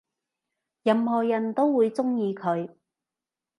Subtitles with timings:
[0.81, 2.71] 任何人都會鍾意佢